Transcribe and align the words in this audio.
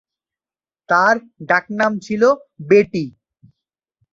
তার 0.89 1.15
ডাকনাম 1.49 1.93
ছিল 1.99 2.21
"বেটি"। 2.69 3.05